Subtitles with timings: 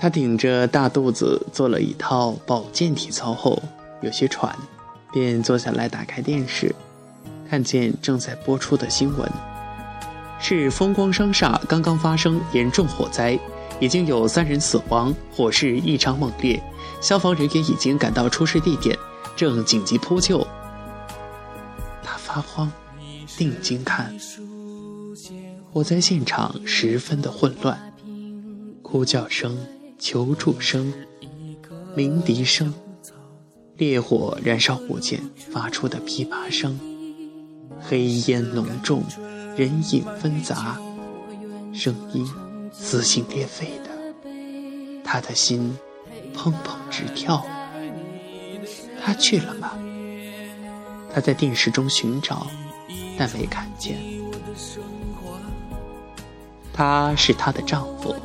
[0.00, 3.62] 他顶着大肚子做了一套保健体操后，
[4.00, 4.56] 有些喘，
[5.12, 6.74] 便坐下来打开电视，
[7.50, 9.30] 看见正在播出的新闻，
[10.40, 13.38] 是风光商厦刚刚发生严重火灾，
[13.78, 16.58] 已经有三人死亡，火势异常猛烈，
[17.02, 18.98] 消防人员已经赶到出事地点，
[19.36, 20.46] 正紧急扑救。
[22.02, 22.72] 他发慌，
[23.36, 24.10] 定睛看，
[25.70, 27.78] 火灾现场十分的混乱，
[28.80, 29.54] 哭叫声。
[30.00, 30.92] 求助声、
[31.94, 32.72] 鸣笛声、
[33.76, 35.20] 烈火燃烧火箭
[35.52, 36.80] 发出的噼啪声，
[37.78, 39.04] 黑烟浓重，
[39.56, 40.80] 人影纷杂，
[41.74, 42.26] 声音
[42.72, 43.90] 撕心裂肺的，
[45.04, 45.76] 他的心
[46.34, 47.46] 砰砰直跳。
[49.02, 49.72] 他去了吗？
[51.12, 52.46] 他在电视中寻找，
[53.18, 53.98] 但没看见。
[56.72, 58.16] 他是她的丈夫。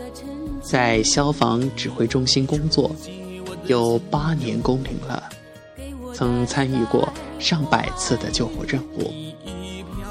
[0.65, 2.93] 在消防指挥中心工作，
[3.67, 5.23] 有八年工龄了，
[6.11, 7.07] 曾参与过
[7.37, 9.13] 上百次的救火任务。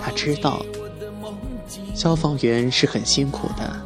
[0.00, 0.64] 他知道，
[1.92, 3.77] 消防员是很辛苦的。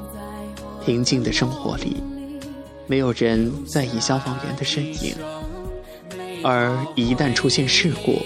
[0.84, 2.02] 平静的生活里，
[2.86, 5.14] 没有人在意消防员的身影，
[6.42, 8.18] 而一旦出现事故，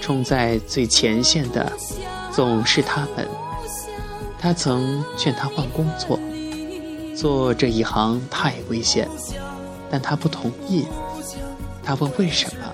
[0.00, 1.72] 冲在最前线的
[2.32, 3.26] 总是他们。
[4.38, 6.18] 他曾劝他换工作。
[7.16, 9.08] 做这一行太危险，
[9.90, 10.86] 但他不同意。
[11.82, 12.66] 他问为什么？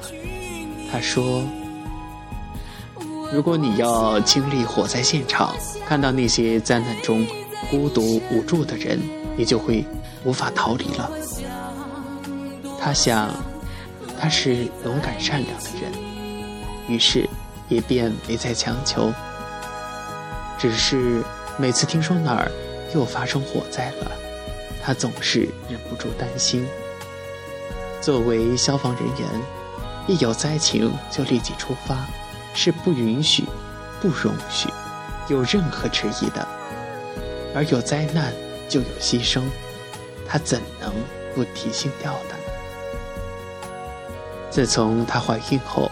[0.91, 1.45] 他说
[3.33, 5.55] ：“如果你要经历火灾现场，
[5.87, 7.25] 看到那些灾难中
[7.70, 9.01] 孤独无助的人，
[9.37, 9.85] 你就会
[10.25, 11.11] 无法逃离了。”
[12.81, 13.33] 他想，
[14.19, 15.93] 他是勇敢善良的人，
[16.89, 17.29] 于是
[17.69, 19.13] 也便没再强求。
[20.59, 21.23] 只是
[21.57, 22.51] 每次听说哪儿
[22.93, 24.11] 又发生火灾了。
[24.83, 26.67] 他总是忍不住担心。
[28.01, 29.29] 作为消防人员，
[30.09, 32.05] 一有灾情就立即出发，
[32.53, 33.45] 是不允许、
[34.01, 34.69] 不容许
[35.29, 36.47] 有任何迟疑的。
[37.55, 38.33] 而有灾难
[38.69, 39.42] 就有牺牲，
[40.27, 40.92] 他怎能
[41.35, 42.39] 不提心吊胆？
[44.51, 45.91] 自从她怀孕后，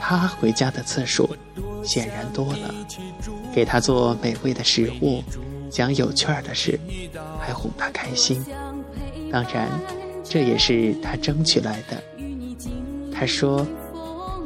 [0.00, 1.28] 他回家的次数
[1.84, 2.74] 显然多了，
[3.54, 5.22] 给她做美味的食物。
[5.70, 6.78] 讲有趣儿的事，
[7.40, 8.44] 还哄她开心。
[9.32, 9.68] 当然，
[10.22, 12.02] 这也是他争取来的。
[13.12, 13.66] 他说：“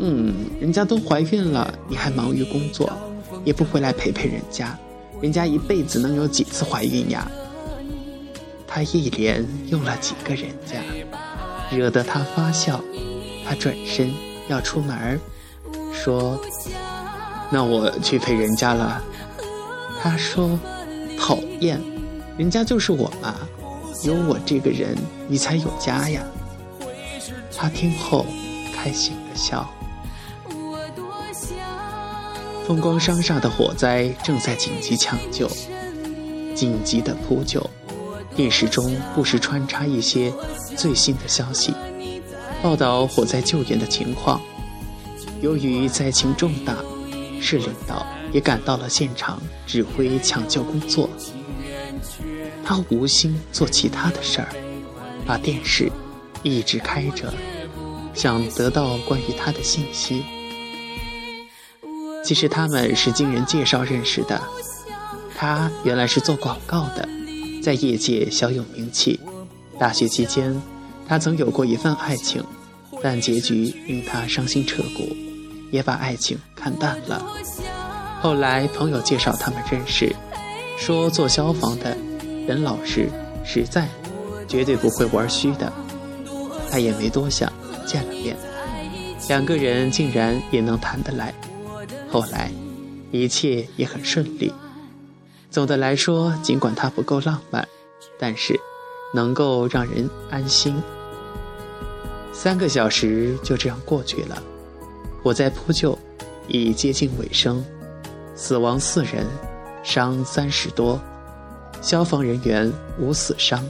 [0.01, 2.91] 嗯，人家都怀孕了，你还忙于工作，
[3.45, 4.77] 也不回来陪陪人家。
[5.21, 7.31] 人家一辈子能有几次怀孕呀？”
[8.67, 10.79] 他一连用了几个人家，
[11.71, 12.81] 惹得他发笑。
[13.47, 14.11] 他转身
[14.49, 15.21] 要出门
[15.93, 16.41] 说
[17.53, 19.03] ：“那我去陪人家了。”
[20.03, 20.59] 他说。
[21.31, 21.81] 讨厌，
[22.37, 23.37] 人家就是我嘛，
[24.03, 24.99] 有我这个人，
[25.29, 26.21] 你才有家呀。
[27.57, 28.27] 他听后
[28.75, 29.71] 开心的笑。
[32.67, 35.49] 风光商厦的火灾正在紧急抢救，
[36.53, 37.65] 紧急的扑救。
[38.35, 40.33] 电视中不时穿插一些
[40.77, 41.73] 最新的消息，
[42.61, 44.41] 报道火灾救援的情况。
[45.41, 46.75] 由于灾情重大，
[47.41, 48.05] 市领导。
[48.33, 51.10] 也赶到了现场指挥抢救工作。
[52.71, 54.47] 他无心做其他的事儿，
[55.27, 55.91] 把电视
[56.45, 57.35] 一直开着，
[58.15, 60.25] 想得到关于他的信息。
[62.25, 64.41] 其实他们是经人介绍认识的。
[65.37, 67.09] 他原来是做广告的，
[67.61, 69.19] 在业界小有名气。
[69.77, 70.63] 大学期间，
[71.09, 72.41] 他曾有过一份爱情，
[73.03, 75.09] 但结局令他伤心彻骨，
[75.73, 77.21] 也把爱情看淡了。
[78.23, 80.15] 后来朋友介绍他们认识，
[80.79, 81.97] 说做消防的
[82.51, 83.09] 人老实
[83.45, 83.87] 实在，
[84.49, 85.73] 绝对不会玩虚的。
[86.69, 87.53] 他也没多想，
[87.87, 88.37] 见了面，
[89.29, 91.33] 两个人竟然也能谈得来。
[92.11, 92.51] 后来
[93.13, 94.53] 一切也很顺利。
[95.49, 97.69] 总的来说，尽管他不够浪漫，
[98.19, 98.59] 但是
[99.15, 100.75] 能够让人安心。
[102.33, 104.43] 三个小时就这样过去了，
[105.23, 105.97] 我在扑救
[106.49, 107.65] 已接近尾声。
[108.35, 109.25] 死亡四人，
[109.85, 111.01] 伤三十多，
[111.81, 113.65] 消防人员无死伤。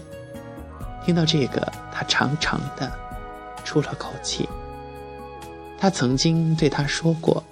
[1.05, 2.91] 听到这个，他长长的
[3.65, 4.49] 出了口气。
[5.79, 7.43] 他曾经对他说过：“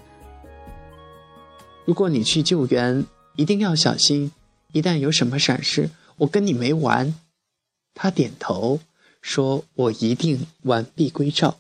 [1.87, 3.05] 如果你去救援，
[3.37, 4.33] 一定要小心，
[4.73, 7.15] 一旦有什么闪失，我跟你没完。”
[7.95, 8.81] 他点头
[9.23, 11.59] 说：“我一定完璧归赵。”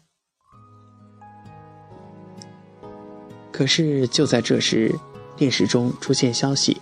[3.50, 4.94] 可是就在这时。
[5.36, 6.80] 电视中出现消息，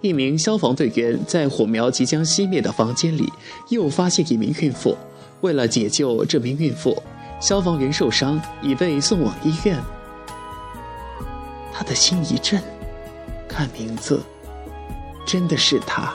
[0.00, 3.30] 一名消防队员在火苗即将熄灭的房间里，
[3.68, 4.96] 又发现一名孕妇。
[5.42, 7.02] 为了解救这名孕妇，
[7.40, 9.78] 消防员受伤，已被送往医院。
[11.72, 12.62] 他的心一震，
[13.48, 14.20] 看名字，
[15.26, 16.12] 真的是他。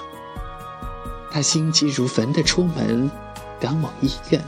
[1.32, 3.10] 他心急如焚地出门，
[3.60, 4.42] 赶往医院。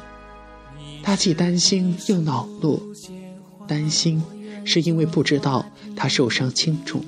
[1.03, 2.81] 他既担心又恼怒，
[3.67, 4.23] 担心
[4.63, 7.03] 是因为不知道他受伤轻重，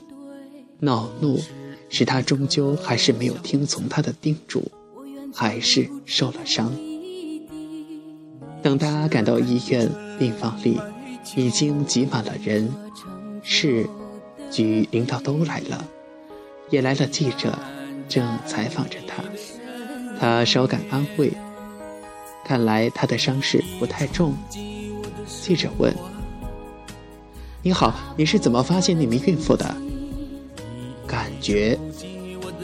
[0.79, 1.39] 恼怒
[1.89, 4.71] 是他终究还是没有听从他的叮嘱，
[5.33, 6.71] 还是受了伤。
[8.61, 10.79] 等他赶到医院，病房里
[11.35, 12.69] 已经挤满了人，
[13.41, 13.89] 市
[14.51, 15.83] 局领导都来了，
[16.69, 17.57] 也来了记者，
[18.07, 19.23] 正采访着他。
[20.19, 21.31] 他稍感安慰，
[22.45, 24.35] 看来他的伤势不太重。
[25.25, 25.93] 记者问
[27.63, 29.73] ：“你好，你是怎么发现那名孕妇的？”
[31.49, 31.77] 觉，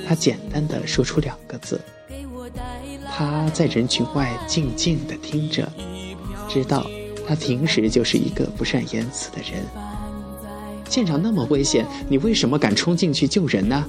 [0.07, 1.81] 他简单的说出两个字。
[3.17, 5.67] 他在人群外静静的听着，
[6.47, 6.85] 知道
[7.27, 9.63] 他平时就是一个不善言辞的人。
[10.89, 13.85] 现场那么危险，你为什么敢冲进去救人呢？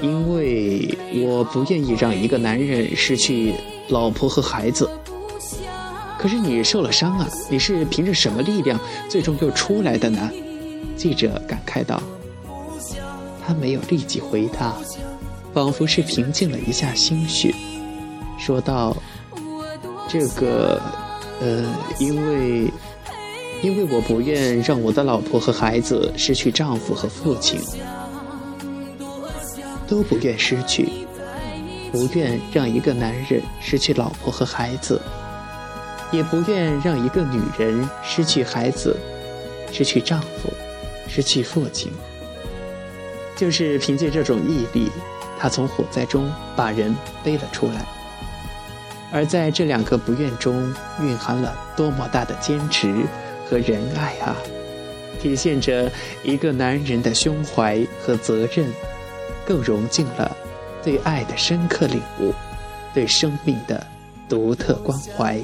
[0.00, 3.54] 因为我不愿意让一个男人失去
[3.88, 4.88] 老婆和孩子。
[6.18, 10.30] 可是你受了伤啊，你是凭着什么力量最终又出来的呢？
[10.96, 12.02] 记者感慨道。
[13.46, 14.74] 他没有立即回答。
[15.54, 17.54] 仿佛是平静了一下心绪，
[18.38, 18.94] 说道
[20.06, 20.78] ：“这个，
[21.40, 21.64] 呃，
[21.98, 22.70] 因为，
[23.62, 27.58] 因为我不愿让我的老婆和孩子失去丈夫和父亲，
[29.88, 31.06] 都不愿失去，
[31.90, 35.00] 不愿让一个男人失去老婆和孩子，
[36.12, 38.94] 也不愿让一个女人失去孩子，
[39.72, 40.52] 失去丈夫，
[41.08, 41.90] 失去父亲。
[43.36, 44.90] 就是凭借这种毅力。”
[45.38, 47.84] 他从火灾中把人背了出来，
[49.12, 50.72] 而在这两个不愿中，
[51.02, 53.04] 蕴含了多么大的坚持
[53.46, 54.34] 和仁爱啊！
[55.20, 55.92] 体现着
[56.22, 58.66] 一个男人的胸怀和责任，
[59.44, 60.34] 更融进了
[60.82, 62.32] 对爱的深刻领悟，
[62.94, 63.86] 对生命的
[64.30, 65.38] 独特关怀。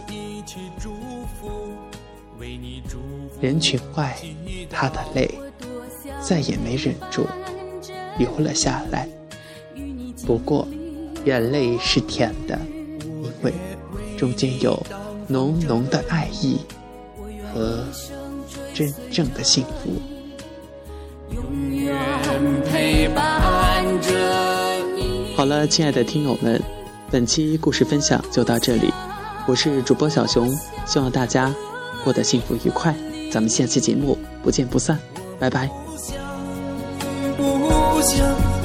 [3.42, 4.16] 人群外，
[4.70, 5.30] 他的泪
[6.22, 7.26] 再也没忍住，
[8.18, 9.08] 流了下来。
[10.26, 10.66] 不过，
[11.24, 12.58] 眼泪是甜的，
[12.96, 13.52] 因为
[14.16, 14.80] 中间有
[15.26, 16.58] 浓浓的爱意
[17.52, 17.84] 和
[18.72, 20.00] 真正的幸福。
[25.34, 26.62] 好了，亲爱的听友们，
[27.10, 28.92] 本期故事分享就到这里，
[29.46, 30.56] 我是主播小熊，
[30.86, 31.52] 希望大家
[32.04, 32.94] 过得幸福愉快，
[33.30, 34.98] 咱们下期节目不见不散，
[35.40, 35.68] 拜拜。
[38.02, 38.61] 想。